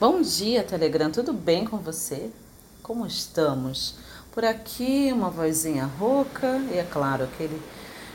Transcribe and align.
Bom 0.00 0.22
dia, 0.22 0.64
Telegram, 0.64 1.10
tudo 1.10 1.30
bem 1.30 1.66
com 1.66 1.76
você? 1.76 2.30
Como 2.82 3.06
estamos? 3.06 3.96
Por 4.32 4.46
aqui, 4.46 5.12
uma 5.12 5.28
vozinha 5.28 5.84
rouca 5.84 6.56
e, 6.72 6.78
é 6.78 6.82
claro, 6.82 7.24
aquele 7.24 7.60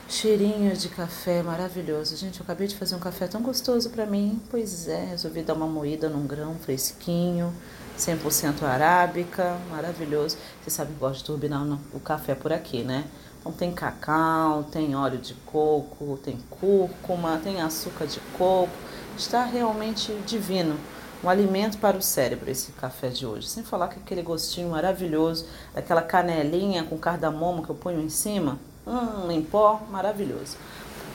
cheirinho 0.09 0.75
de 0.75 0.89
café 0.89 1.43
maravilhoso. 1.43 2.17
Gente, 2.17 2.39
eu 2.39 2.43
acabei 2.43 2.65
de 2.65 2.75
fazer 2.75 2.95
um 2.95 2.99
café 2.99 3.27
tão 3.27 3.39
gostoso 3.43 3.91
para 3.91 4.03
mim. 4.07 4.41
Pois 4.49 4.87
é, 4.87 5.05
resolvi 5.05 5.43
dar 5.43 5.53
uma 5.53 5.67
moída 5.67 6.09
num 6.09 6.25
grão 6.25 6.55
fresquinho, 6.55 7.53
100% 7.99 8.63
arábica, 8.63 9.55
maravilhoso. 9.69 10.37
Você 10.63 10.71
sabe 10.71 10.91
que 10.91 10.99
gosto 10.99 11.19
de 11.19 11.25
turbinar 11.25 11.61
o 11.93 11.99
café 11.99 12.33
por 12.33 12.51
aqui, 12.51 12.81
né? 12.81 13.05
Então 13.39 13.51
tem 13.51 13.71
cacau, 13.71 14.63
tem 14.63 14.95
óleo 14.95 15.19
de 15.19 15.35
coco, 15.45 16.17
tem 16.23 16.39
cúrcuma, 16.49 17.39
tem 17.43 17.61
açúcar 17.61 18.07
de 18.07 18.19
coco. 18.35 18.73
Está 19.15 19.45
realmente 19.45 20.11
divino 20.25 20.79
um 21.25 21.29
alimento 21.29 21.79
para 21.79 21.97
o 21.97 22.01
cérebro 22.01 22.49
esse 22.51 22.71
café 22.73 23.09
de 23.09 23.25
hoje. 23.25 23.47
Sem 23.47 23.63
falar 23.63 23.87
que 23.87 23.97
aquele 23.97 24.21
gostinho 24.21 24.69
maravilhoso, 24.69 25.47
daquela 25.73 26.01
canelinha 26.01 26.83
com 26.83 26.97
cardamomo 26.97 27.63
que 27.63 27.69
eu 27.69 27.75
ponho 27.75 27.99
em 27.99 28.09
cima, 28.09 28.59
hum, 28.85 29.31
em 29.31 29.41
pó, 29.41 29.81
maravilhoso. 29.89 30.55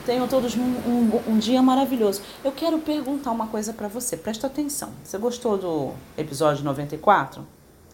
Tenham 0.05 0.27
todos 0.27 0.55
um, 0.55 0.61
um, 0.61 1.21
um 1.29 1.37
dia 1.37 1.61
maravilhoso. 1.61 2.21
Eu 2.43 2.51
quero 2.51 2.79
perguntar 2.79 3.31
uma 3.31 3.47
coisa 3.47 3.71
para 3.71 3.87
você, 3.87 4.17
presta 4.17 4.47
atenção. 4.47 4.89
Você 5.03 5.17
gostou 5.17 5.57
do 5.57 5.93
episódio 6.17 6.65
94? 6.65 7.45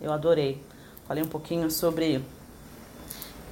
Eu 0.02 0.12
adorei. 0.12 0.64
Falei 1.08 1.24
um 1.24 1.28
pouquinho 1.28 1.70
sobre 1.70 2.24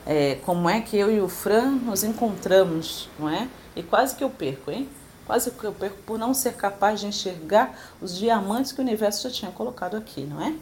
é, 0.08 0.36
como 0.44 0.68
é 0.68 0.82
que 0.82 0.98
eu 0.98 1.12
e 1.12 1.22
o 1.22 1.28
Fran 1.28 1.72
nos 1.72 2.04
encontramos, 2.04 3.10
não 3.20 3.30
é? 3.30 3.48
E 3.76 3.84
quase 3.84 4.16
que 4.16 4.24
eu 4.24 4.30
perco, 4.30 4.72
hein? 4.72 4.90
Quase 5.26 5.50
que 5.52 5.64
eu 5.64 5.74
perco 5.74 5.98
por 6.06 6.20
não 6.20 6.34
ser 6.34 6.54
capaz 6.54 7.00
de 7.00 7.08
enxergar 7.08 7.78
os 8.02 8.16
diamantes 8.16 8.72
que 8.72 8.80
o 8.80 8.84
universo 8.84 9.24
já 9.24 9.34
tinha 9.34 9.52
colocado 9.52 9.98
aqui, 9.98 10.22
não 10.22 10.42
é? 10.42 10.56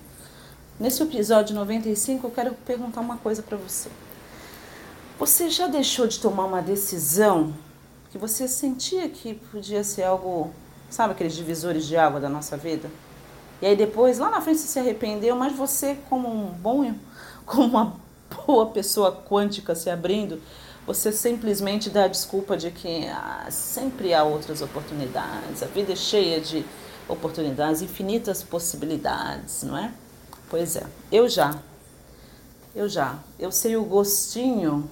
Nesse 0.80 1.04
episódio 1.04 1.54
95, 1.54 2.26
eu 2.26 2.32
quero 2.32 2.54
perguntar 2.66 3.02
uma 3.02 3.18
coisa 3.18 3.44
para 3.44 3.58
você. 3.58 3.90
Você 5.20 5.50
já 5.50 5.68
deixou 5.68 6.08
de 6.08 6.20
tomar 6.20 6.46
uma 6.46 6.62
decisão 6.62 7.54
que 8.12 8.18
você 8.18 8.48
sentia 8.48 9.08
que 9.10 9.36
podia 9.36 9.84
ser 9.84 10.04
algo, 10.04 10.52
sabe, 10.90 11.14
aqueles 11.14 11.36
divisores 11.36 11.86
de 11.86 11.96
água 11.98 12.20
da 12.20 12.30
nossa 12.30 12.58
vida? 12.58 12.90
E 13.62 13.66
aí 13.66 13.76
depois, 13.76 14.18
lá 14.18 14.30
na 14.30 14.42
frente, 14.42 14.60
você 14.60 14.68
se 14.68 14.80
arrependeu, 14.80 15.36
mas 15.36 15.54
você, 15.54 15.98
como 16.10 16.28
um 16.28 16.48
bom, 16.48 16.94
como 17.46 17.68
uma 17.68 17.96
boa 18.46 18.68
pessoa 18.68 19.12
quântica 19.12 19.76
se 19.76 19.90
abrindo, 19.90 20.42
você 20.86 21.12
simplesmente 21.12 21.90
dá 21.90 22.06
a 22.06 22.08
desculpa 22.08 22.58
de 22.58 22.70
que 22.70 23.08
ah, 23.08 23.48
sempre 23.50 24.14
há 24.14 24.24
outras 24.24 24.62
oportunidades, 24.62 25.64
a 25.64 25.66
vida 25.68 25.94
é 25.94 25.96
cheia 25.96 26.42
de 26.42 26.66
oportunidades, 27.08 27.82
infinitas 27.82 28.44
possibilidades, 28.44 29.64
não 29.64 29.78
é? 29.78 29.94
Pois 30.50 30.76
é, 30.76 30.86
eu 31.12 31.30
já, 31.30 31.58
eu 32.76 32.90
já, 32.90 33.18
eu 33.40 33.52
sei 33.52 33.78
o 33.78 33.84
gostinho 33.84 34.90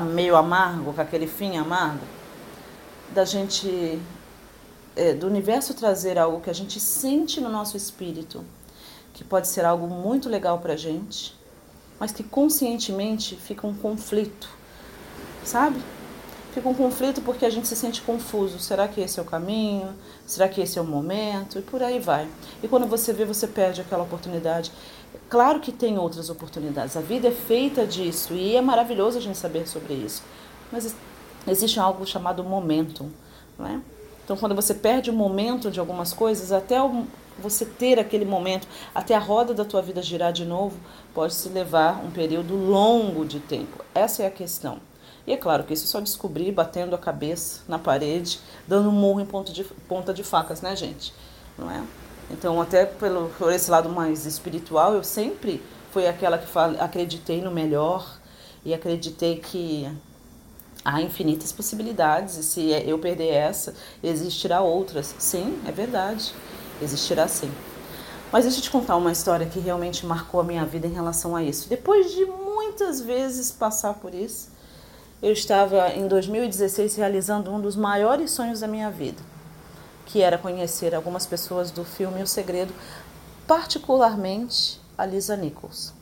meio 0.00 0.36
amargo, 0.36 0.94
com 0.94 1.00
aquele 1.00 1.26
fim 1.26 1.58
amargo, 1.58 2.04
da 3.10 3.26
gente, 3.26 4.00
é, 4.96 5.12
do 5.12 5.26
universo 5.26 5.74
trazer 5.74 6.18
algo 6.18 6.40
que 6.40 6.48
a 6.48 6.54
gente 6.54 6.80
sente 6.80 7.42
no 7.42 7.50
nosso 7.50 7.76
espírito, 7.76 8.42
que 9.12 9.22
pode 9.22 9.48
ser 9.48 9.66
algo 9.66 9.86
muito 9.86 10.30
legal 10.30 10.60
pra 10.60 10.76
gente, 10.76 11.38
mas 12.00 12.10
que 12.10 12.22
conscientemente 12.22 13.36
fica 13.36 13.66
um 13.66 13.74
conflito 13.74 14.61
sabe? 15.44 15.80
Fica 16.52 16.68
um 16.68 16.74
conflito 16.74 17.22
porque 17.22 17.46
a 17.46 17.50
gente 17.50 17.66
se 17.66 17.74
sente 17.74 18.02
confuso. 18.02 18.58
Será 18.58 18.86
que 18.86 19.00
esse 19.00 19.18
é 19.18 19.22
o 19.22 19.24
caminho? 19.24 19.88
Será 20.26 20.48
que 20.48 20.60
esse 20.60 20.78
é 20.78 20.82
o 20.82 20.84
momento? 20.84 21.58
E 21.58 21.62
por 21.62 21.82
aí 21.82 21.98
vai. 21.98 22.28
E 22.62 22.68
quando 22.68 22.86
você 22.86 23.10
vê, 23.10 23.24
você 23.24 23.46
perde 23.46 23.80
aquela 23.80 24.02
oportunidade. 24.02 24.70
Claro 25.30 25.60
que 25.60 25.72
tem 25.72 25.98
outras 25.98 26.28
oportunidades. 26.28 26.94
A 26.94 27.00
vida 27.00 27.28
é 27.28 27.32
feita 27.32 27.86
disso 27.86 28.34
e 28.34 28.54
é 28.54 28.60
maravilhoso 28.60 29.16
a 29.16 29.20
gente 29.20 29.38
saber 29.38 29.66
sobre 29.66 29.94
isso. 29.94 30.22
Mas 30.70 30.94
existe 31.46 31.80
algo 31.80 32.06
chamado 32.06 32.44
momento, 32.44 33.10
não 33.58 33.66
é? 33.66 33.80
Então, 34.22 34.36
quando 34.36 34.54
você 34.54 34.74
perde 34.74 35.08
o 35.10 35.12
momento 35.12 35.70
de 35.70 35.80
algumas 35.80 36.12
coisas, 36.12 36.52
até 36.52 36.76
você 37.38 37.64
ter 37.64 37.98
aquele 37.98 38.26
momento, 38.26 38.68
até 38.94 39.14
a 39.14 39.18
roda 39.18 39.54
da 39.54 39.64
tua 39.64 39.80
vida 39.80 40.02
girar 40.02 40.32
de 40.32 40.44
novo, 40.44 40.76
pode 41.14 41.32
se 41.32 41.48
levar 41.48 42.04
um 42.04 42.10
período 42.10 42.54
longo 42.54 43.24
de 43.24 43.40
tempo. 43.40 43.82
Essa 43.94 44.22
é 44.22 44.26
a 44.26 44.30
questão. 44.30 44.91
E 45.26 45.32
é 45.32 45.36
claro 45.36 45.64
que 45.64 45.72
isso 45.72 45.86
só 45.86 46.00
descobri 46.00 46.50
batendo 46.50 46.94
a 46.94 46.98
cabeça 46.98 47.60
na 47.68 47.78
parede, 47.78 48.40
dando 48.66 48.88
um 48.88 48.92
murro 48.92 49.20
em 49.20 49.26
ponta 49.26 49.52
de, 49.52 49.64
ponta 49.64 50.12
de 50.12 50.24
facas, 50.24 50.60
né, 50.60 50.74
gente? 50.74 51.14
Não 51.56 51.70
é? 51.70 51.82
Então, 52.30 52.60
até 52.60 52.86
pelo, 52.86 53.28
por 53.38 53.52
esse 53.52 53.70
lado 53.70 53.88
mais 53.88 54.26
espiritual, 54.26 54.94
eu 54.94 55.04
sempre 55.04 55.62
fui 55.92 56.06
aquela 56.06 56.38
que 56.38 56.46
fala, 56.46 56.82
acreditei 56.82 57.40
no 57.40 57.50
melhor 57.50 58.18
e 58.64 58.72
acreditei 58.72 59.38
que 59.38 59.88
há 60.84 61.00
infinitas 61.00 61.52
possibilidades 61.52 62.36
e 62.36 62.42
se 62.42 62.70
eu 62.86 62.98
perder 62.98 63.28
essa, 63.28 63.74
existirá 64.02 64.60
outras. 64.60 65.14
Sim, 65.18 65.60
é 65.66 65.72
verdade, 65.72 66.34
existirá 66.80 67.28
sim. 67.28 67.52
Mas 68.32 68.44
deixa 68.44 68.58
eu 68.58 68.62
te 68.62 68.70
contar 68.70 68.96
uma 68.96 69.12
história 69.12 69.46
que 69.46 69.60
realmente 69.60 70.06
marcou 70.06 70.40
a 70.40 70.44
minha 70.44 70.64
vida 70.64 70.86
em 70.86 70.92
relação 70.92 71.36
a 71.36 71.42
isso. 71.42 71.68
Depois 71.68 72.12
de 72.12 72.24
muitas 72.24 73.00
vezes 73.00 73.52
passar 73.52 73.94
por 73.94 74.14
isso, 74.14 74.48
eu 75.22 75.32
estava 75.32 75.90
em 75.90 76.08
2016 76.08 76.96
realizando 76.96 77.50
um 77.52 77.60
dos 77.60 77.76
maiores 77.76 78.32
sonhos 78.32 78.58
da 78.58 78.66
minha 78.66 78.90
vida, 78.90 79.22
que 80.04 80.20
era 80.20 80.36
conhecer 80.36 80.94
algumas 80.94 81.24
pessoas 81.24 81.70
do 81.70 81.84
filme 81.84 82.20
O 82.20 82.26
Segredo, 82.26 82.74
particularmente 83.46 84.80
a 84.98 85.06
Lisa 85.06 85.36
Nichols. 85.36 85.94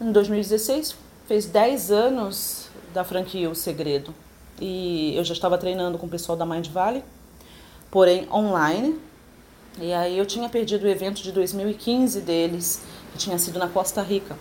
Em 0.00 0.10
2016, 0.10 0.96
fez 1.28 1.46
10 1.46 1.92
anos 1.92 2.66
da 2.92 3.04
franquia 3.04 3.48
O 3.48 3.54
Segredo 3.54 4.12
e 4.60 5.14
eu 5.16 5.22
já 5.22 5.32
estava 5.32 5.56
treinando 5.56 5.96
com 5.96 6.06
o 6.06 6.10
pessoal 6.10 6.36
da 6.36 6.44
Mind 6.44 6.66
Valley, 6.68 7.04
porém 7.90 8.26
online. 8.32 8.98
E 9.78 9.92
aí 9.92 10.18
eu 10.18 10.26
tinha 10.26 10.48
perdido 10.48 10.84
o 10.84 10.88
evento 10.88 11.22
de 11.22 11.30
2015 11.30 12.20
deles, 12.22 12.82
que 13.12 13.18
tinha 13.18 13.38
sido 13.38 13.58
na 13.58 13.68
Costa 13.68 14.02
Rica. 14.02 14.36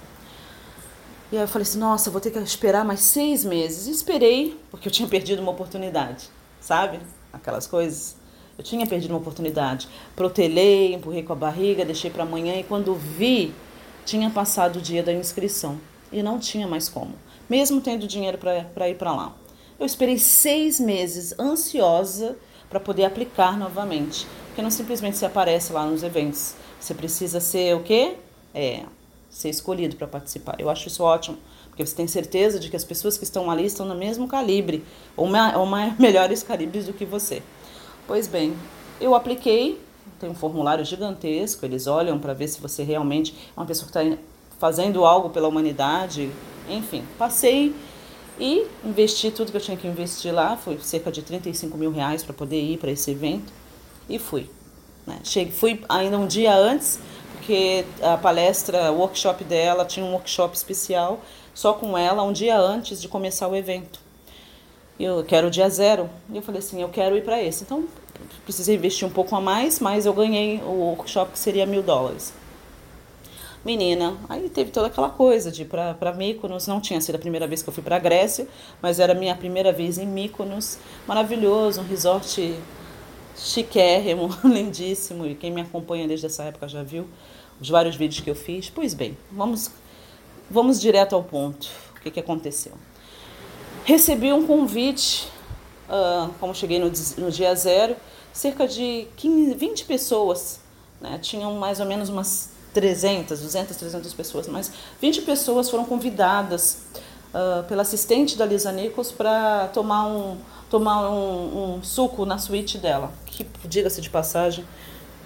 E 1.31 1.37
aí 1.37 1.43
eu 1.43 1.47
falei 1.47 1.63
assim, 1.63 1.79
nossa, 1.79 2.11
vou 2.11 2.21
ter 2.21 2.31
que 2.31 2.39
esperar 2.39 2.85
mais 2.85 2.99
seis 2.99 3.43
meses. 3.43 3.87
E 3.87 3.91
esperei, 3.91 4.59
porque 4.69 4.87
eu 4.87 4.91
tinha 4.91 5.07
perdido 5.07 5.41
uma 5.41 5.51
oportunidade, 5.51 6.29
sabe? 6.61 6.99
Aquelas 7.33 7.65
coisas. 7.67 8.15
Eu 8.57 8.63
tinha 8.63 8.85
perdido 8.87 9.11
uma 9.11 9.19
oportunidade. 9.19 9.87
Protelei, 10.15 10.93
empurrei 10.93 11.23
com 11.23 11.33
a 11.33 11.35
barriga, 11.35 11.83
deixei 11.83 12.09
para 12.09 12.23
amanhã 12.23 12.55
e 12.55 12.63
quando 12.63 12.95
vi, 12.95 13.53
tinha 14.05 14.29
passado 14.29 14.77
o 14.77 14.81
dia 14.81 15.03
da 15.03 15.11
inscrição. 15.11 15.79
E 16.11 16.23
não 16.23 16.39
tinha 16.39 16.67
mais 16.67 16.87
como, 16.87 17.15
mesmo 17.49 17.81
tendo 17.81 18.07
dinheiro 18.07 18.37
para 18.37 18.89
ir 18.89 18.95
para 18.95 19.13
lá. 19.13 19.35
Eu 19.77 19.85
esperei 19.85 20.17
seis 20.17 20.79
meses 20.79 21.37
ansiosa 21.37 22.37
para 22.69 22.79
poder 22.79 23.03
aplicar 23.03 23.57
novamente. 23.57 24.25
Porque 24.47 24.61
não 24.61 24.71
simplesmente 24.71 25.17
se 25.17 25.25
aparece 25.25 25.73
lá 25.73 25.85
nos 25.85 26.03
eventos. 26.03 26.55
Você 26.79 26.93
precisa 26.93 27.41
ser 27.41 27.75
o 27.75 27.83
quê? 27.83 28.15
É, 28.53 28.83
ser 29.35 29.49
escolhido 29.49 29.97
para 29.97 30.07
participar. 30.07 30.55
Eu 30.57 30.69
acho 30.69 30.87
isso 30.87 31.03
ótimo, 31.03 31.37
porque 31.67 31.85
você 31.85 31.93
tem 31.93 32.07
certeza 32.07 32.57
de 32.57 32.69
que 32.69 32.75
as 32.77 32.85
pessoas 32.85 33.17
que 33.17 33.25
estão 33.25 33.51
ali 33.51 33.65
estão 33.65 33.85
no 33.85 33.93
mesmo 33.93 34.29
calibre, 34.29 34.81
ou, 35.17 35.27
ou 35.57 35.65
mais, 35.65 35.95
melhores 35.99 36.41
calibres 36.41 36.85
do 36.85 36.93
que 36.93 37.03
você. 37.03 37.43
Pois 38.07 38.29
bem, 38.29 38.55
eu 39.01 39.13
apliquei, 39.13 39.77
tem 40.21 40.29
um 40.29 40.33
formulário 40.33 40.85
gigantesco, 40.85 41.65
eles 41.65 41.85
olham 41.85 42.17
para 42.17 42.33
ver 42.33 42.47
se 42.47 42.61
você 42.61 42.81
realmente 42.81 43.35
é 43.57 43.59
uma 43.59 43.65
pessoa 43.65 43.91
que 43.91 43.97
está 43.97 44.17
fazendo 44.57 45.03
algo 45.03 45.29
pela 45.29 45.49
humanidade, 45.49 46.31
enfim, 46.69 47.03
passei 47.19 47.75
e 48.39 48.65
investi 48.85 49.31
tudo 49.31 49.51
que 49.51 49.57
eu 49.57 49.61
tinha 49.61 49.75
que 49.75 49.85
investir 49.85 50.33
lá, 50.33 50.55
foi 50.55 50.77
cerca 50.79 51.11
de 51.11 51.21
35 51.21 51.77
mil 51.77 51.91
reais 51.91 52.23
para 52.23 52.33
poder 52.33 52.61
ir 52.61 52.77
para 52.77 52.89
esse 52.89 53.11
evento, 53.11 53.51
e 54.07 54.17
fui. 54.17 54.49
Né? 55.05 55.19
Cheguei, 55.25 55.51
fui 55.51 55.83
ainda 55.89 56.17
um 56.17 56.25
dia 56.25 56.55
antes, 56.55 56.99
porque 57.45 57.85
a 58.01 58.17
palestra, 58.17 58.91
o 58.91 58.97
workshop 58.97 59.43
dela 59.43 59.85
tinha 59.85 60.03
um 60.03 60.13
workshop 60.13 60.57
especial 60.57 61.21
só 61.53 61.73
com 61.73 61.95
ela 61.95 62.23
um 62.23 62.33
dia 62.33 62.57
antes 62.57 62.99
de 62.99 63.07
começar 63.07 63.47
o 63.47 63.55
evento. 63.55 63.99
Eu 64.99 65.23
quero 65.23 65.47
o 65.47 65.51
dia 65.51 65.69
zero. 65.69 66.09
E 66.31 66.37
eu 66.37 66.41
falei 66.41 66.57
assim, 66.57 66.81
eu 66.81 66.89
quero 66.89 67.15
ir 67.15 67.23
para 67.23 67.41
esse. 67.41 67.63
Então, 67.63 67.85
precisei 68.43 68.75
investir 68.75 69.07
um 69.07 69.11
pouco 69.11 69.35
a 69.35 69.39
mais, 69.39 69.79
mas 69.79 70.07
eu 70.07 70.13
ganhei 70.13 70.59
o 70.63 70.71
workshop 70.71 71.33
que 71.33 71.39
seria 71.39 71.67
mil 71.67 71.83
dólares. 71.83 72.33
Menina, 73.63 74.17
aí 74.27 74.49
teve 74.49 74.71
toda 74.71 74.87
aquela 74.87 75.09
coisa 75.09 75.51
de 75.51 75.61
ir 75.61 75.65
para 75.65 76.13
Mykonos. 76.13 76.65
Não 76.65 76.81
tinha 76.81 76.99
sido 76.99 77.15
a 77.15 77.19
primeira 77.19 77.45
vez 77.45 77.61
que 77.61 77.69
eu 77.69 77.73
fui 77.73 77.83
para 77.83 77.99
Grécia, 77.99 78.47
mas 78.81 78.99
era 78.99 79.13
a 79.13 79.15
minha 79.15 79.35
primeira 79.35 79.71
vez 79.71 79.99
em 79.99 80.07
Mykonos. 80.07 80.79
Maravilhoso, 81.07 81.81
um 81.81 81.87
resort 81.87 82.55
chiquérrimo, 83.35 84.29
lindíssimo. 84.43 85.25
E 85.25 85.35
quem 85.35 85.51
me 85.51 85.61
acompanha 85.61 86.07
desde 86.07 86.25
essa 86.25 86.43
época 86.43 86.67
já 86.67 86.83
viu 86.83 87.07
os 87.59 87.69
vários 87.69 87.95
vídeos 87.95 88.21
que 88.21 88.29
eu 88.29 88.35
fiz. 88.35 88.69
Pois 88.69 88.93
bem, 88.93 89.17
vamos, 89.31 89.71
vamos 90.49 90.79
direto 90.79 91.15
ao 91.15 91.23
ponto. 91.23 91.69
O 91.97 92.01
que, 92.01 92.11
que 92.11 92.19
aconteceu? 92.19 92.73
Recebi 93.83 94.31
um 94.33 94.45
convite, 94.45 95.27
uh, 95.89 96.31
como 96.39 96.53
cheguei 96.53 96.79
no, 96.79 96.91
no 97.17 97.31
dia 97.31 97.53
zero, 97.55 97.95
cerca 98.33 98.67
de 98.67 99.07
15, 99.15 99.53
20 99.55 99.85
pessoas 99.85 100.59
né? 100.99 101.19
Tinham 101.21 101.53
mais 101.53 101.79
ou 101.79 101.85
menos 101.85 102.09
umas 102.09 102.49
300, 102.73 103.39
200, 103.39 103.77
300 103.77 104.13
pessoas, 104.13 104.47
mas 104.47 104.71
20 105.01 105.21
pessoas 105.21 105.69
foram 105.69 105.85
convidadas 105.85 106.83
uh, 107.33 107.63
pela 107.65 107.83
assistente 107.83 108.37
da 108.37 108.45
Lisa 108.45 108.71
Nichols 108.71 109.11
para 109.11 109.67
tomar 109.67 110.07
um 110.07 110.37
tomar 110.69 111.09
um, 111.09 111.75
um, 111.75 111.83
suco 111.83 112.25
na 112.25 112.37
suíte 112.37 112.77
dela, 112.77 113.11
que 113.25 113.45
diga-se 113.65 114.01
de 114.01 114.09
passagem, 114.09 114.65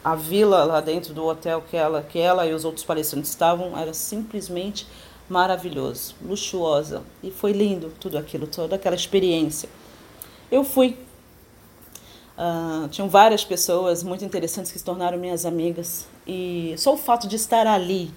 a 0.03 0.15
vila 0.15 0.63
lá 0.63 0.81
dentro 0.81 1.13
do 1.13 1.25
hotel 1.25 1.63
que 1.69 1.75
ela 1.75 2.01
que 2.01 2.17
ela 2.17 2.45
e 2.45 2.53
os 2.53 2.63
outros 2.63 2.85
palestrantes 2.85 3.29
estavam 3.29 3.77
era 3.77 3.93
simplesmente 3.93 4.87
maravilhoso, 5.27 6.15
luxuosa 6.25 7.03
e 7.21 7.29
foi 7.31 7.51
lindo 7.51 7.91
tudo 7.99 8.17
aquilo, 8.17 8.47
toda 8.47 8.75
aquela 8.75 8.95
experiência. 8.95 9.69
Eu 10.51 10.63
fui 10.63 10.97
Uh, 12.39 12.87
tinham 12.87 13.09
várias 13.09 13.43
pessoas 13.43 14.01
muito 14.01 14.23
interessantes 14.23 14.71
que 14.71 14.79
se 14.79 14.85
tornaram 14.85 15.17
minhas 15.17 15.45
amigas. 15.45 16.07
E 16.25 16.73
só 16.77 16.93
o 16.93 16.97
fato 16.97 17.27
de 17.27 17.35
estar 17.35 17.67
ali 17.67 18.09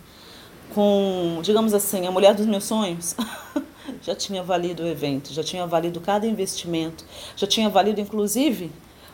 com, 0.72 1.40
digamos 1.42 1.74
assim, 1.74 2.06
a 2.06 2.10
mulher 2.12 2.32
dos 2.32 2.46
meus 2.46 2.62
sonhos, 2.62 3.16
já 4.02 4.14
tinha 4.14 4.42
valido 4.42 4.82
o 4.82 4.86
evento, 4.86 5.32
já 5.32 5.42
tinha 5.42 5.66
valido 5.66 6.00
cada 6.00 6.26
investimento, 6.26 7.04
já 7.36 7.46
tinha 7.46 7.68
valido, 7.68 8.00
inclusive, 8.00 8.70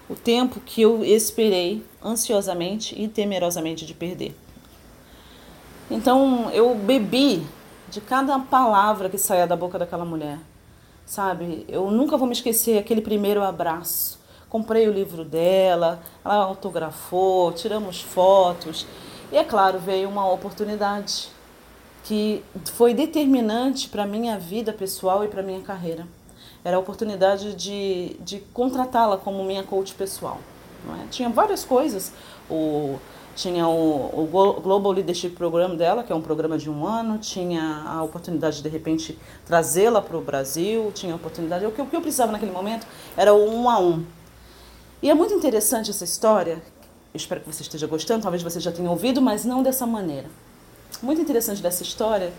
o 0.09 0.15
tempo 0.15 0.61
que 0.61 0.83
eu 0.83 1.05
esperei 1.05 1.85
ansiosamente 2.03 3.01
e 3.01 3.07
temerosamente 3.07 3.85
de 3.85 3.95
perder. 3.95 4.35
Então 5.91 6.51
eu 6.51 6.75
bebi 6.75 7.47
de 7.91 8.01
cada 8.01 8.39
palavra 8.39 9.09
que 9.09 9.19
saía 9.19 9.47
da 9.47 9.57
boca 9.57 9.79
daquela 9.79 10.05
mulher, 10.05 10.39
sabe? 11.07 11.65
Eu 11.69 11.91
nunca 11.91 12.17
vou 12.17 12.27
me 12.27 12.33
esquecer 12.33 12.79
aquele 12.79 13.01
primeiro 13.01 13.43
abraço 13.43 14.19
comprei 14.49 14.89
o 14.89 14.93
livro 14.93 15.25
dela, 15.25 16.01
ela 16.25 16.45
autografou, 16.45 17.53
tiramos 17.53 18.01
fotos. 18.01 18.87
E 19.31 19.37
é 19.37 19.45
claro, 19.45 19.79
veio 19.79 20.09
uma 20.09 20.31
oportunidade 20.31 21.29
que 22.09 22.43
foi 22.73 22.95
determinante 22.95 23.87
para 23.87 24.07
minha 24.07 24.39
vida 24.39 24.73
pessoal 24.73 25.23
e 25.27 25.29
para 25.29 25.43
minha 25.43 25.61
carreira. 25.61 26.07
Era 26.65 26.79
a 26.79 26.81
oportunidade 26.81 27.55
de, 27.55 28.17
de 28.21 28.41
contratá-la 28.55 29.19
como 29.19 29.45
minha 29.45 29.63
coach 29.63 29.95
pessoal. 29.95 30.39
É? 31.05 31.07
Tinha 31.11 31.29
várias 31.29 31.67
coisas. 31.67 32.11
O, 32.51 32.99
tinha 33.37 33.69
o, 33.69 34.23
o 34.23 34.61
Global 34.63 34.91
Leadership 34.91 35.33
Program 35.33 35.77
dela, 35.77 36.03
que 36.03 36.11
é 36.11 36.17
um 36.17 36.23
programa 36.23 36.57
de 36.57 36.71
um 36.71 36.87
ano, 36.87 37.19
tinha 37.19 37.83
a 37.87 38.03
oportunidade 38.03 38.57
de, 38.57 38.63
de 38.63 38.69
repente, 38.71 39.19
trazê-la 39.45 40.01
para 40.01 40.17
o 40.17 40.23
Brasil, 40.23 40.91
tinha 40.95 41.13
a 41.13 41.17
oportunidade. 41.17 41.67
O 41.67 41.73
que, 41.73 41.83
o 41.83 41.87
que 41.87 41.95
eu 41.95 42.01
precisava 42.01 42.33
naquele 42.33 42.53
momento 42.53 42.87
era 43.19 43.35
o 43.35 43.55
um 43.55 43.69
a 43.69 43.79
um. 43.79 44.03
E 45.03 45.11
é 45.11 45.15
muito 45.15 45.35
interessante 45.35 45.91
essa 45.91 46.05
história. 46.05 46.55
Eu 47.13 47.19
espero 47.19 47.43
que 47.43 47.53
você 47.53 47.61
esteja 47.61 47.87
gostando, 47.87 48.23
talvez 48.23 48.43
você 48.43 48.61
já 48.61 48.73
tenha 48.73 48.91
ouvido, 48.91 49.21
mas 49.21 49.45
não 49.45 49.63
dessa 49.63 49.87
maneira. 49.87 50.31
Muito 51.03 51.21
interessante 51.21 51.63
dessa 51.63 51.83
história, 51.83 52.33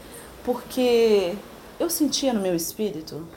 porque 0.43 1.35
eu 1.79 1.89
sentia 1.89 2.33
no 2.33 2.41
meu 2.41 2.55
espírito 2.55 3.27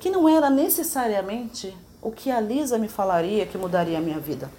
que 0.00 0.10
não 0.10 0.28
era 0.28 0.50
necessariamente 0.50 1.76
o 2.02 2.10
que 2.10 2.30
a 2.30 2.40
Lisa 2.40 2.78
me 2.78 2.88
falaria 2.88 3.46
que 3.46 3.56
mudaria 3.56 3.98
a 3.98 4.00
minha 4.00 4.18
vida, 4.18 4.50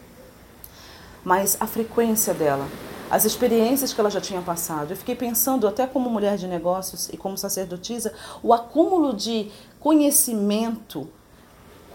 mas 1.23 1.57
a 1.59 1.67
frequência 1.67 2.33
dela, 2.33 2.67
as 3.09 3.25
experiências 3.25 3.93
que 3.93 3.99
ela 3.99 4.09
já 4.09 4.19
tinha 4.19 4.41
passado. 4.41 4.91
Eu 4.91 4.97
fiquei 4.97 5.15
pensando, 5.15 5.67
até 5.67 5.85
como 5.85 6.09
mulher 6.09 6.37
de 6.37 6.47
negócios 6.47 7.09
e 7.09 7.17
como 7.17 7.37
sacerdotisa, 7.37 8.13
o 8.41 8.53
acúmulo 8.53 9.13
de 9.13 9.51
conhecimento 9.79 11.07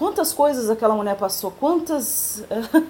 Quantas 0.01 0.33
coisas 0.33 0.71
aquela 0.71 0.95
mulher 0.95 1.15
passou, 1.15 1.51
quantas 1.51 2.43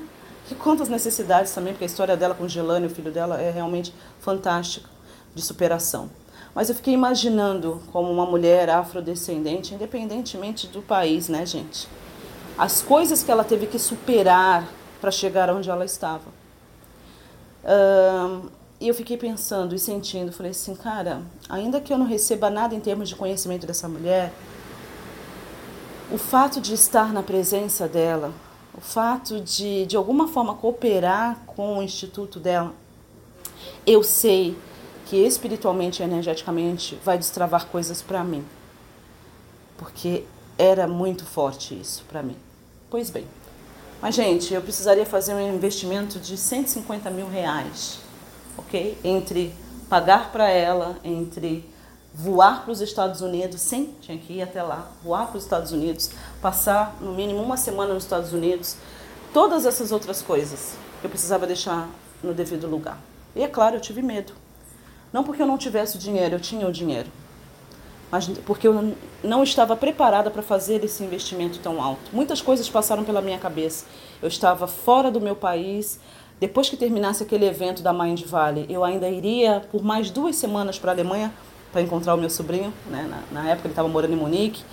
quantas 0.62 0.88
necessidades 0.88 1.52
também, 1.52 1.72
porque 1.72 1.82
a 1.82 1.86
história 1.88 2.16
dela 2.16 2.36
com 2.36 2.46
Gelane, 2.46 2.86
o 2.86 2.90
filho 2.90 3.10
dela, 3.10 3.42
é 3.42 3.50
realmente 3.50 3.92
fantástica 4.20 4.88
de 5.34 5.42
superação. 5.42 6.10
Mas 6.54 6.68
eu 6.68 6.74
fiquei 6.74 6.94
imaginando 6.94 7.80
como 7.92 8.10
uma 8.10 8.26
mulher 8.26 8.68
afrodescendente, 8.70 9.74
independentemente 9.74 10.66
do 10.66 10.82
país, 10.82 11.28
né, 11.28 11.46
gente? 11.46 11.88
As 12.58 12.82
coisas 12.82 13.22
que 13.22 13.30
ela 13.30 13.44
teve 13.44 13.66
que 13.66 13.78
superar 13.78 14.68
para 15.00 15.10
chegar 15.10 15.48
onde 15.50 15.70
ela 15.70 15.84
estava. 15.84 16.40
e 18.80 18.88
eu 18.88 18.94
fiquei 18.94 19.16
pensando 19.16 19.74
e 19.74 19.78
sentindo, 19.78 20.32
falei 20.32 20.50
assim, 20.52 20.74
cara, 20.74 21.22
ainda 21.48 21.80
que 21.80 21.92
eu 21.92 21.98
não 21.98 22.06
receba 22.06 22.48
nada 22.48 22.74
em 22.74 22.80
termos 22.80 23.08
de 23.08 23.14
conhecimento 23.14 23.66
dessa 23.66 23.88
mulher, 23.88 24.32
o 26.10 26.18
fato 26.18 26.60
de 26.60 26.74
estar 26.74 27.12
na 27.12 27.22
presença 27.22 27.86
dela, 27.86 28.32
o 28.76 28.80
fato 28.80 29.40
de 29.40 29.86
de 29.86 29.96
alguma 29.96 30.26
forma 30.26 30.54
cooperar 30.54 31.38
com 31.46 31.78
o 31.78 31.82
instituto 31.82 32.40
dela, 32.40 32.72
eu 33.86 34.02
sei 34.02 34.56
que 35.10 35.16
espiritualmente 35.16 36.00
e 36.00 36.04
energeticamente 36.04 36.96
vai 37.04 37.18
destravar 37.18 37.66
coisas 37.66 38.00
para 38.00 38.22
mim. 38.22 38.44
Porque 39.76 40.22
era 40.56 40.86
muito 40.86 41.26
forte 41.26 41.74
isso 41.74 42.04
para 42.08 42.22
mim. 42.22 42.36
Pois 42.88 43.10
bem. 43.10 43.26
Mas, 44.00 44.14
gente, 44.14 44.54
eu 44.54 44.62
precisaria 44.62 45.04
fazer 45.04 45.34
um 45.34 45.52
investimento 45.52 46.20
de 46.20 46.36
150 46.36 47.10
mil 47.10 47.28
reais, 47.28 47.98
ok? 48.56 48.96
Entre 49.02 49.52
pagar 49.88 50.30
para 50.30 50.48
ela, 50.48 50.96
entre 51.02 51.68
voar 52.14 52.62
para 52.62 52.70
os 52.70 52.80
Estados 52.80 53.20
Unidos, 53.20 53.60
sim, 53.60 53.92
tinha 54.00 54.16
que 54.16 54.34
ir 54.34 54.42
até 54.42 54.62
lá, 54.62 54.92
voar 55.02 55.26
para 55.26 55.38
os 55.38 55.42
Estados 55.42 55.72
Unidos, 55.72 56.10
passar 56.40 56.96
no 57.00 57.14
mínimo 57.14 57.42
uma 57.42 57.56
semana 57.56 57.92
nos 57.94 58.04
Estados 58.04 58.32
Unidos, 58.32 58.76
todas 59.34 59.66
essas 59.66 59.90
outras 59.90 60.22
coisas 60.22 60.74
que 61.00 61.06
eu 61.08 61.10
precisava 61.10 61.48
deixar 61.48 61.88
no 62.22 62.32
devido 62.32 62.68
lugar. 62.68 62.98
E 63.34 63.42
é 63.42 63.48
claro, 63.48 63.74
eu 63.74 63.80
tive 63.80 64.02
medo. 64.02 64.32
Não 65.12 65.24
porque 65.24 65.42
eu 65.42 65.46
não 65.46 65.58
tivesse 65.58 65.98
dinheiro, 65.98 66.36
eu 66.36 66.40
tinha 66.40 66.66
o 66.66 66.72
dinheiro, 66.72 67.08
mas 68.10 68.28
porque 68.44 68.66
eu 68.66 68.94
não 69.22 69.42
estava 69.42 69.76
preparada 69.76 70.30
para 70.30 70.42
fazer 70.42 70.84
esse 70.84 71.02
investimento 71.02 71.58
tão 71.58 71.82
alto. 71.82 72.10
Muitas 72.12 72.40
coisas 72.40 72.68
passaram 72.68 73.04
pela 73.04 73.20
minha 73.20 73.38
cabeça. 73.38 73.86
Eu 74.20 74.28
estava 74.28 74.66
fora 74.66 75.10
do 75.10 75.20
meu 75.20 75.36
país. 75.36 76.00
Depois 76.40 76.68
que 76.68 76.76
terminasse 76.76 77.22
aquele 77.22 77.44
evento 77.44 77.82
da 77.82 77.92
Mind 77.92 78.22
Valley, 78.22 78.66
eu 78.68 78.82
ainda 78.82 79.08
iria 79.08 79.62
por 79.70 79.82
mais 79.82 80.10
duas 80.10 80.36
semanas 80.36 80.78
para 80.78 80.90
a 80.90 80.94
Alemanha 80.94 81.32
para 81.70 81.82
encontrar 81.82 82.14
o 82.14 82.18
meu 82.18 82.30
sobrinho, 82.30 82.72
né? 82.90 83.06
Na, 83.32 83.42
na 83.42 83.50
época 83.50 83.68
ele 83.68 83.72
estava 83.72 83.88
morando 83.88 84.12
em 84.12 84.16
Munique. 84.16 84.64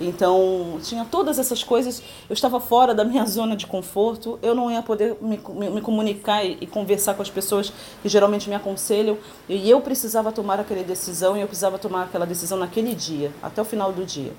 Então, 0.00 0.78
tinha 0.82 1.04
todas 1.04 1.38
essas 1.38 1.62
coisas. 1.62 2.02
Eu 2.28 2.34
estava 2.34 2.58
fora 2.60 2.94
da 2.94 3.04
minha 3.04 3.24
zona 3.26 3.56
de 3.56 3.66
conforto. 3.66 4.38
Eu 4.42 4.54
não 4.54 4.70
ia 4.70 4.82
poder 4.82 5.16
me, 5.20 5.40
me, 5.48 5.70
me 5.70 5.80
comunicar 5.80 6.44
e, 6.44 6.58
e, 6.60 6.66
conversar 6.66 7.14
com 7.14 7.22
as 7.22 7.30
pessoas 7.30 7.72
que 8.02 8.08
geralmente 8.08 8.48
me 8.48 8.54
aconselham. 8.54 9.18
E 9.48 9.68
eu 9.68 9.80
precisava 9.80 10.32
tomar 10.32 10.58
aquela 10.60 10.82
decisão 10.82 11.36
e 11.36 11.40
eu 11.40 11.46
precisava 11.46 11.78
tomar 11.78 12.04
aquela 12.04 12.26
decisão 12.26 12.58
naquele 12.58 12.94
dia, 12.94 13.32
até 13.42 13.60
o 13.60 13.64
final 13.64 13.92
do 13.92 14.04
dia. 14.04 14.32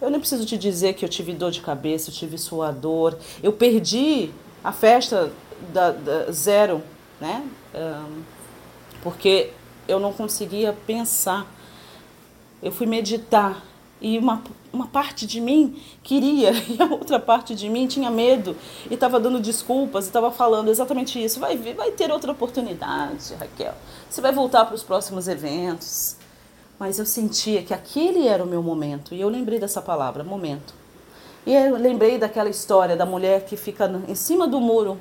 Eu 0.00 0.10
nem 0.10 0.20
preciso 0.20 0.44
te 0.44 0.58
dizer 0.58 0.94
que 0.94 1.04
eu 1.04 1.08
tive 1.08 1.32
dor 1.32 1.50
de 1.50 1.60
cabeça, 1.60 2.10
eu 2.10 2.14
tive 2.14 2.36
suador. 2.36 3.16
Eu 3.42 3.52
perdi 3.52 4.30
a 4.62 4.72
festa 4.72 5.32
da, 5.72 5.92
da 5.92 6.30
zero, 6.30 6.82
né? 7.20 7.46
Um, 7.74 8.22
porque 9.02 9.50
eu 9.86 9.98
não 10.00 10.12
conseguia 10.12 10.76
pensar. 10.86 11.46
Eu 12.62 12.72
fui 12.72 12.86
meditar 12.86 13.62
e 14.04 14.18
uma, 14.18 14.42
uma 14.70 14.86
parte 14.86 15.26
de 15.26 15.40
mim 15.40 15.82
queria 16.02 16.50
e 16.68 16.76
a 16.78 16.84
outra 16.84 17.18
parte 17.18 17.54
de 17.54 17.70
mim 17.70 17.86
tinha 17.86 18.10
medo 18.10 18.54
e 18.90 18.92
estava 18.92 19.18
dando 19.18 19.40
desculpas 19.40 20.04
e 20.04 20.08
estava 20.08 20.30
falando 20.30 20.68
exatamente 20.68 21.22
isso. 21.24 21.40
Vai, 21.40 21.56
vai 21.56 21.90
ter 21.90 22.12
outra 22.12 22.30
oportunidade, 22.30 23.34
Raquel. 23.34 23.72
Você 24.10 24.20
vai 24.20 24.30
voltar 24.30 24.66
para 24.66 24.74
os 24.74 24.82
próximos 24.82 25.26
eventos. 25.26 26.16
Mas 26.78 26.98
eu 26.98 27.06
sentia 27.06 27.62
que 27.62 27.72
aquele 27.72 28.28
era 28.28 28.44
o 28.44 28.46
meu 28.46 28.62
momento 28.62 29.14
e 29.14 29.20
eu 29.22 29.28
lembrei 29.30 29.58
dessa 29.58 29.80
palavra, 29.80 30.22
momento. 30.22 30.74
E 31.46 31.54
eu 31.54 31.78
lembrei 31.78 32.18
daquela 32.18 32.50
história 32.50 32.94
da 32.96 33.06
mulher 33.06 33.46
que 33.46 33.56
fica 33.56 33.90
em 34.06 34.14
cima 34.14 34.46
do 34.46 34.60
muro, 34.60 34.98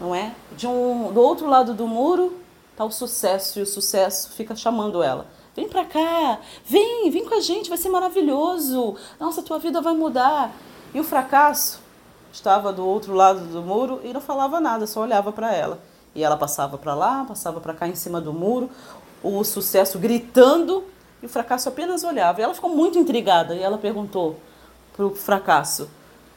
não 0.00 0.14
é? 0.14 0.32
De 0.56 0.68
um, 0.68 1.12
do 1.12 1.20
outro 1.20 1.48
lado 1.48 1.74
do 1.74 1.88
muro 1.88 2.38
tá 2.76 2.84
o 2.84 2.92
sucesso 2.92 3.58
e 3.58 3.62
o 3.62 3.66
sucesso 3.66 4.30
fica 4.30 4.54
chamando 4.54 5.02
ela. 5.02 5.26
Vem 5.54 5.68
pra 5.68 5.84
cá, 5.84 6.38
vem, 6.64 7.10
vem 7.10 7.24
com 7.24 7.34
a 7.34 7.40
gente, 7.40 7.68
vai 7.68 7.78
ser 7.78 7.88
maravilhoso. 7.88 8.96
Nossa, 9.20 9.42
tua 9.42 9.58
vida 9.58 9.80
vai 9.80 9.94
mudar. 9.94 10.52
E 10.92 11.00
o 11.00 11.04
fracasso 11.04 11.80
estava 12.32 12.72
do 12.72 12.84
outro 12.84 13.14
lado 13.14 13.40
do 13.40 13.62
muro 13.62 14.00
e 14.02 14.12
não 14.12 14.20
falava 14.20 14.60
nada, 14.60 14.86
só 14.86 15.00
olhava 15.00 15.32
para 15.32 15.54
ela. 15.54 15.80
E 16.14 16.22
ela 16.22 16.36
passava 16.36 16.76
para 16.76 16.94
lá, 16.94 17.24
passava 17.24 17.60
para 17.60 17.74
cá 17.74 17.86
em 17.86 17.94
cima 17.94 18.20
do 18.20 18.32
muro, 18.32 18.68
o 19.22 19.42
sucesso 19.44 19.98
gritando 19.98 20.84
e 21.22 21.26
o 21.26 21.28
fracasso 21.28 21.68
apenas 21.68 22.04
olhava. 22.04 22.40
E 22.40 22.44
ela 22.44 22.54
ficou 22.54 22.70
muito 22.70 22.98
intrigada 22.98 23.54
e 23.54 23.62
ela 23.62 23.78
perguntou 23.78 24.38
pro 24.92 25.14
fracasso: 25.14 25.88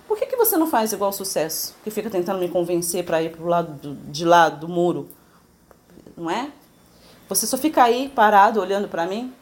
Por 0.08 0.18
que, 0.18 0.28
que 0.28 0.36
você 0.36 0.58
não 0.58 0.68
faz 0.68 0.94
igual 0.94 1.12
sucesso, 1.12 1.76
que 1.84 1.92
fica 1.92 2.10
tentando 2.10 2.40
me 2.40 2.50
convencer 2.50 3.04
para 3.04 3.22
ir 3.22 3.32
pro 3.32 3.48
lado 3.48 3.74
do, 3.74 3.96
de 4.12 4.26
lá 4.26 4.50
do 4.50 4.68
muro? 4.68 5.10
não 6.18 6.30
é? 6.32 6.52
Você 7.30 7.46
só 7.46 7.58
fica 7.58 7.84
aí 7.84 8.10
parado 8.10 8.60
olhando 8.62 8.88
para 8.88 9.06
mim 9.06 9.34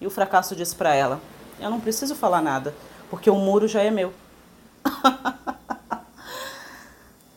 e 0.00 0.06
o 0.06 0.10
fracasso 0.10 0.54
disse 0.54 0.74
para 0.74 0.94
ela: 0.94 1.20
Eu 1.60 1.70
não 1.70 1.80
preciso 1.80 2.14
falar 2.14 2.42
nada, 2.42 2.74
porque 3.10 3.28
o 3.28 3.36
muro 3.36 3.66
já 3.66 3.82
é 3.82 3.90
meu. 3.90 4.12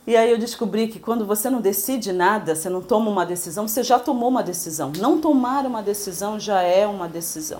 E 0.07 0.15
aí 0.15 0.31
eu 0.31 0.37
descobri 0.37 0.87
que 0.87 0.99
quando 0.99 1.25
você 1.25 1.49
não 1.49 1.59
decide 1.59 2.13
nada, 2.13 2.55
você 2.55 2.69
não 2.69 2.81
toma 2.81 3.11
uma 3.11 3.25
decisão, 3.25 3.67
você 3.67 3.83
já 3.83 3.99
tomou 3.99 4.29
uma 4.29 4.41
decisão. 4.41 4.89
Não 4.97 5.19
tomar 5.19 5.65
uma 5.65 5.83
decisão 5.83 6.39
já 6.39 6.61
é 6.61 6.87
uma 6.87 7.09
decisão. 7.09 7.59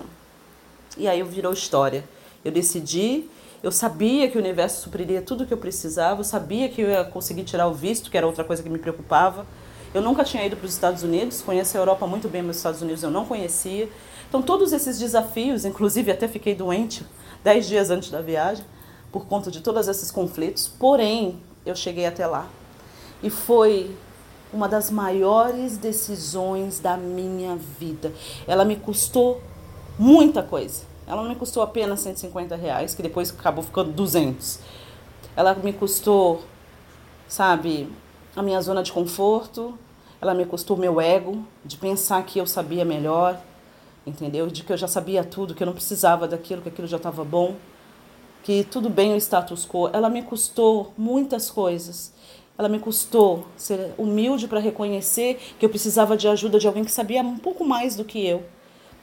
E 0.96 1.06
aí 1.06 1.22
virou 1.22 1.52
história. 1.52 2.08
Eu 2.42 2.50
decidi, 2.50 3.28
eu 3.62 3.70
sabia 3.70 4.30
que 4.30 4.38
o 4.38 4.40
universo 4.40 4.80
supriria 4.80 5.20
tudo 5.20 5.44
o 5.44 5.46
que 5.46 5.52
eu 5.52 5.58
precisava, 5.58 6.20
eu 6.20 6.24
sabia 6.24 6.70
que 6.70 6.80
eu 6.80 6.88
ia 6.88 7.04
conseguir 7.04 7.44
tirar 7.44 7.68
o 7.68 7.74
visto, 7.74 8.10
que 8.10 8.16
era 8.16 8.26
outra 8.26 8.42
coisa 8.42 8.62
que 8.62 8.70
me 8.70 8.78
preocupava. 8.78 9.44
Eu 9.94 10.02
nunca 10.02 10.22
tinha 10.22 10.44
ido 10.44 10.56
para 10.56 10.66
os 10.66 10.72
Estados 10.72 11.02
Unidos, 11.02 11.40
conheço 11.40 11.76
a 11.76 11.80
Europa 11.80 12.06
muito 12.06 12.28
bem, 12.28 12.42
mas 12.42 12.56
os 12.56 12.56
Estados 12.58 12.82
Unidos 12.82 13.02
eu 13.02 13.10
não 13.10 13.24
conhecia. 13.24 13.88
Então, 14.28 14.42
todos 14.42 14.72
esses 14.72 14.98
desafios, 14.98 15.64
inclusive 15.64 16.10
até 16.10 16.28
fiquei 16.28 16.54
doente 16.54 17.04
dez 17.42 17.66
dias 17.66 17.90
antes 17.90 18.10
da 18.10 18.20
viagem, 18.20 18.64
por 19.10 19.26
conta 19.26 19.50
de 19.50 19.60
todos 19.60 19.88
esses 19.88 20.10
conflitos, 20.10 20.68
porém, 20.68 21.40
eu 21.64 21.74
cheguei 21.74 22.04
até 22.04 22.26
lá. 22.26 22.46
E 23.22 23.30
foi 23.30 23.96
uma 24.52 24.68
das 24.68 24.90
maiores 24.90 25.78
decisões 25.78 26.78
da 26.78 26.96
minha 26.96 27.56
vida. 27.56 28.12
Ela 28.46 28.64
me 28.64 28.76
custou 28.76 29.40
muita 29.98 30.42
coisa. 30.42 30.82
Ela 31.06 31.22
não 31.22 31.30
me 31.30 31.36
custou 31.36 31.62
apenas 31.62 32.00
150 32.00 32.54
reais, 32.54 32.94
que 32.94 33.02
depois 33.02 33.30
acabou 33.30 33.64
ficando 33.64 33.90
200. 33.92 34.58
Ela 35.34 35.54
me 35.54 35.72
custou, 35.72 36.42
sabe, 37.26 37.88
a 38.36 38.42
minha 38.42 38.60
zona 38.60 38.82
de 38.82 38.92
conforto, 38.92 39.78
ela 40.20 40.34
me 40.34 40.44
custou 40.44 40.76
meu 40.76 41.00
ego, 41.00 41.44
de 41.64 41.76
pensar 41.76 42.24
que 42.24 42.38
eu 42.38 42.46
sabia 42.46 42.84
melhor, 42.84 43.40
entendeu? 44.06 44.48
De 44.48 44.62
que 44.62 44.72
eu 44.72 44.76
já 44.76 44.88
sabia 44.88 45.22
tudo, 45.22 45.54
que 45.54 45.62
eu 45.62 45.66
não 45.66 45.74
precisava 45.74 46.26
daquilo, 46.26 46.62
que 46.62 46.68
aquilo 46.68 46.88
já 46.88 46.96
estava 46.96 47.24
bom, 47.24 47.54
que 48.42 48.64
tudo 48.64 48.88
bem 48.88 49.12
o 49.12 49.16
status 49.16 49.66
quo. 49.66 49.88
Ela 49.92 50.08
me 50.08 50.22
custou 50.22 50.92
muitas 50.96 51.50
coisas. 51.50 52.12
Ela 52.56 52.68
me 52.68 52.78
custou 52.78 53.46
ser 53.56 53.94
humilde 53.96 54.48
para 54.48 54.58
reconhecer 54.58 55.38
que 55.58 55.64
eu 55.64 55.70
precisava 55.70 56.16
de 56.16 56.26
ajuda 56.26 56.58
de 56.58 56.66
alguém 56.66 56.84
que 56.84 56.90
sabia 56.90 57.22
um 57.22 57.38
pouco 57.38 57.64
mais 57.64 57.94
do 57.94 58.04
que 58.04 58.26
eu. 58.26 58.42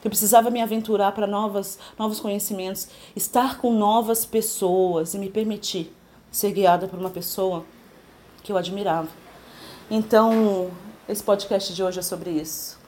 Que 0.02 0.08
eu 0.08 0.10
precisava 0.10 0.50
me 0.50 0.60
aventurar 0.60 1.12
para 1.12 1.26
novos 1.26 1.78
conhecimentos, 2.20 2.88
estar 3.14 3.58
com 3.58 3.72
novas 3.72 4.26
pessoas 4.26 5.14
e 5.14 5.18
me 5.18 5.30
permitir 5.30 5.90
ser 6.30 6.52
guiada 6.52 6.86
por 6.86 6.98
uma 6.98 7.08
pessoa 7.08 7.64
que 8.46 8.52
eu 8.52 8.56
admirava. 8.56 9.08
Então, 9.90 10.70
esse 11.08 11.22
podcast 11.22 11.74
de 11.74 11.82
hoje 11.82 11.98
é 11.98 12.02
sobre 12.02 12.30
isso. 12.30 12.78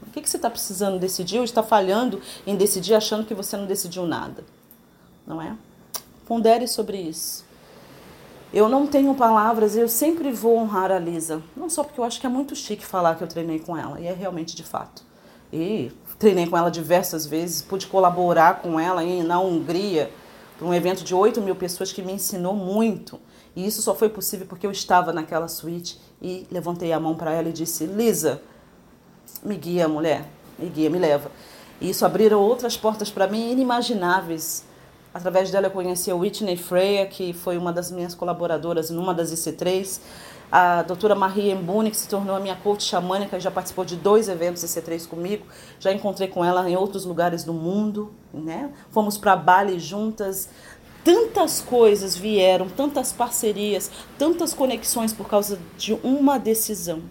O 0.00 0.10
que, 0.10 0.22
que 0.22 0.30
você 0.30 0.36
está 0.36 0.48
precisando 0.48 0.96
decidir 0.96 1.38
ou 1.38 1.44
está 1.44 1.60
falhando 1.60 2.22
em 2.46 2.54
decidir 2.54 2.94
achando 2.94 3.26
que 3.26 3.34
você 3.34 3.56
não 3.56 3.66
decidiu 3.66 4.06
nada? 4.06 4.44
Não 5.26 5.42
é? 5.42 5.56
Pondere 6.24 6.68
sobre 6.68 6.98
isso. 6.98 7.44
Eu 8.54 8.68
não 8.68 8.86
tenho 8.86 9.12
palavras, 9.14 9.76
eu 9.76 9.88
sempre 9.88 10.30
vou 10.30 10.56
honrar 10.56 10.92
a 10.92 11.00
Lisa. 11.00 11.42
Não 11.56 11.68
só 11.68 11.82
porque 11.82 11.98
eu 11.98 12.04
acho 12.04 12.20
que 12.20 12.26
é 12.26 12.30
muito 12.30 12.54
chique 12.54 12.86
falar 12.86 13.16
que 13.16 13.24
eu 13.24 13.28
treinei 13.28 13.58
com 13.58 13.76
ela, 13.76 14.00
e 14.00 14.06
é 14.06 14.12
realmente 14.12 14.54
de 14.54 14.62
fato. 14.62 15.02
E 15.52 15.90
treinei 16.16 16.46
com 16.46 16.56
ela 16.56 16.70
diversas 16.70 17.26
vezes, 17.26 17.60
pude 17.60 17.88
colaborar 17.88 18.62
com 18.62 18.78
ela 18.78 19.02
na 19.24 19.40
Hungria, 19.40 20.10
para 20.58 20.66
um 20.66 20.74
evento 20.74 21.04
de 21.04 21.14
8 21.14 21.40
mil 21.40 21.54
pessoas 21.54 21.92
que 21.92 22.02
me 22.02 22.12
ensinou 22.12 22.52
muito. 22.52 23.20
E 23.54 23.64
isso 23.64 23.80
só 23.80 23.94
foi 23.94 24.08
possível 24.08 24.46
porque 24.46 24.66
eu 24.66 24.72
estava 24.72 25.12
naquela 25.12 25.46
suíte 25.46 26.00
e 26.20 26.46
levantei 26.50 26.92
a 26.92 26.98
mão 26.98 27.14
para 27.14 27.32
ela 27.32 27.48
e 27.48 27.52
disse: 27.52 27.86
Lisa, 27.86 28.42
me 29.42 29.56
guia, 29.56 29.86
mulher, 29.88 30.28
me 30.58 30.68
guia, 30.68 30.90
me 30.90 30.98
leva. 30.98 31.30
E 31.80 31.88
isso 31.90 32.04
abriram 32.04 32.40
outras 32.40 32.76
portas 32.76 33.08
para 33.08 33.28
mim 33.28 33.52
inimagináveis. 33.52 34.64
Através 35.14 35.50
dela 35.50 35.68
eu 35.68 35.70
conheci 35.70 36.10
a 36.10 36.16
Whitney 36.16 36.56
Freya, 36.56 37.06
que 37.06 37.32
foi 37.32 37.56
uma 37.56 37.72
das 37.72 37.90
minhas 37.90 38.14
colaboradoras 38.14 38.90
numa 38.90 39.14
das 39.14 39.32
IC3. 39.32 40.00
A 40.50 40.82
doutora 40.82 41.14
Marie 41.14 41.50
Embune, 41.50 41.90
que 41.90 41.96
se 41.96 42.08
tornou 42.08 42.34
a 42.34 42.40
minha 42.40 42.56
coach 42.56 42.82
xamânica, 42.82 43.38
já 43.38 43.50
participou 43.50 43.84
de 43.84 43.96
dois 43.96 44.28
eventos 44.28 44.62
IC3 44.64 45.06
comigo. 45.06 45.46
Já 45.78 45.92
encontrei 45.92 46.28
com 46.28 46.44
ela 46.44 46.68
em 46.68 46.76
outros 46.76 47.04
lugares 47.04 47.44
do 47.44 47.52
mundo. 47.52 48.12
Né? 48.32 48.70
Fomos 48.90 49.18
para 49.18 49.36
Bali 49.36 49.78
juntas 49.78 50.48
tantas 51.04 51.62
coisas 51.62 52.16
vieram, 52.16 52.68
tantas 52.68 53.12
parcerias, 53.12 53.90
tantas 54.18 54.52
conexões 54.52 55.10
por 55.10 55.26
causa 55.26 55.58
de 55.78 55.94
uma 56.02 56.38
decisão. 56.38 57.02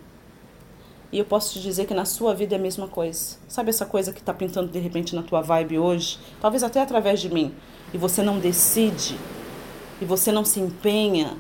E 1.12 1.18
eu 1.18 1.26
posso 1.26 1.54
te 1.54 1.62
dizer 1.62 1.86
que 1.86 1.94
na 1.94 2.06
sua 2.06 2.36
vida 2.36 2.54
é 2.54 2.60
a 2.60 2.62
mesma 2.62 2.88
coisa. 2.88 3.38
Sabe 3.48 3.70
essa 3.70 3.86
coisa 3.86 4.12
que 4.14 4.20
está 4.20 4.34
pintando 4.34 4.68
de 4.68 4.78
repente 4.78 5.16
na 5.16 5.24
tua 5.24 5.42
vibe 5.42 5.80
hoje? 5.80 6.20
Talvez 6.40 6.64
até 6.64 6.82
através 6.82 7.20
de 7.20 7.34
mim. 7.34 7.56
E 7.94 7.98
você 7.98 8.22
não 8.22 8.40
decide, 8.40 9.18
e 10.02 10.06
você 10.06 10.32
não 10.32 10.46
se 10.46 10.60
empenha. 10.60 11.38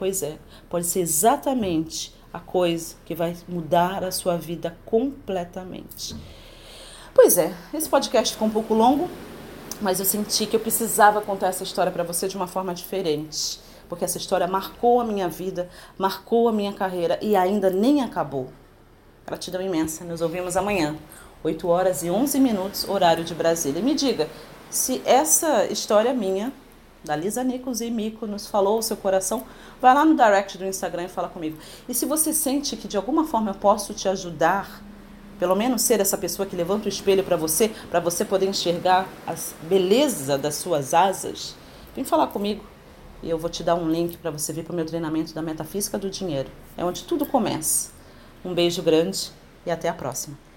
Pois 0.00 0.22
é, 0.22 0.38
pode 0.70 0.86
ser 0.86 1.00
exatamente 1.00 2.10
a 2.32 2.40
coisa 2.40 2.94
que 3.04 3.14
vai 3.14 3.36
mudar 3.46 4.02
a 4.02 4.10
sua 4.10 4.38
vida 4.38 4.74
completamente. 4.86 6.16
Pois 7.12 7.36
é, 7.36 7.54
esse 7.74 7.86
podcast 7.86 8.32
ficou 8.32 8.48
um 8.48 8.50
pouco 8.50 8.72
longo, 8.72 9.10
mas 9.78 10.00
eu 10.00 10.06
senti 10.06 10.46
que 10.46 10.56
eu 10.56 10.60
precisava 10.60 11.20
contar 11.20 11.48
essa 11.48 11.62
história 11.62 11.92
para 11.92 12.02
você 12.02 12.26
de 12.28 12.34
uma 12.34 12.46
forma 12.46 12.72
diferente, 12.72 13.60
porque 13.90 14.02
essa 14.02 14.16
história 14.16 14.46
marcou 14.46 15.02
a 15.02 15.04
minha 15.04 15.28
vida, 15.28 15.68
marcou 15.98 16.48
a 16.48 16.52
minha 16.52 16.72
carreira 16.72 17.18
e 17.20 17.36
ainda 17.36 17.68
nem 17.68 18.00
acabou. 18.00 18.48
Gratidão 19.26 19.60
imensa. 19.60 20.02
Nos 20.02 20.22
ouvimos 20.22 20.56
amanhã, 20.56 20.96
8 21.44 21.68
horas 21.68 22.02
e 22.02 22.10
11 22.10 22.40
minutos, 22.40 22.88
horário 22.88 23.22
de 23.22 23.34
Brasília. 23.34 23.80
E 23.80 23.82
me 23.82 23.94
diga 23.94 24.30
se 24.70 25.02
essa 25.04 25.66
história 25.66 26.14
minha, 26.14 26.50
da 27.04 27.16
Lisa 27.16 27.42
Nichols 27.42 27.80
e 27.80 27.90
Mico, 27.90 28.26
nos 28.26 28.46
falou 28.46 28.78
o 28.78 28.82
seu 28.82 28.96
coração, 28.96 29.44
vai 29.80 29.94
lá 29.94 30.04
no 30.04 30.14
direct 30.14 30.58
do 30.58 30.66
Instagram 30.66 31.04
e 31.04 31.08
fala 31.08 31.28
comigo. 31.28 31.56
E 31.88 31.94
se 31.94 32.06
você 32.06 32.32
sente 32.32 32.76
que 32.76 32.86
de 32.86 32.96
alguma 32.96 33.24
forma 33.24 33.50
eu 33.50 33.54
posso 33.54 33.94
te 33.94 34.08
ajudar 34.08 34.82
pelo 35.38 35.56
menos 35.56 35.80
ser 35.80 36.00
essa 36.00 36.18
pessoa 36.18 36.46
que 36.46 36.54
levanta 36.54 36.84
o 36.84 36.88
espelho 36.88 37.24
para 37.24 37.34
você, 37.34 37.70
para 37.90 37.98
você 37.98 38.26
poder 38.26 38.46
enxergar 38.46 39.08
a 39.26 39.34
beleza 39.62 40.36
das 40.36 40.56
suas 40.56 40.92
asas, 40.92 41.56
vem 41.96 42.04
falar 42.04 42.26
comigo 42.26 42.62
e 43.22 43.30
eu 43.30 43.38
vou 43.38 43.48
te 43.48 43.62
dar 43.62 43.74
um 43.74 43.90
link 43.90 44.18
para 44.18 44.30
você 44.30 44.52
vir 44.52 44.64
para 44.64 44.72
o 44.72 44.76
meu 44.76 44.84
treinamento 44.84 45.34
da 45.34 45.40
Metafísica 45.40 45.98
do 45.98 46.10
Dinheiro. 46.10 46.50
É 46.76 46.84
onde 46.84 47.04
tudo 47.04 47.24
começa. 47.24 47.90
Um 48.44 48.52
beijo 48.52 48.82
grande 48.82 49.30
e 49.64 49.70
até 49.70 49.88
a 49.88 49.94
próxima. 49.94 50.49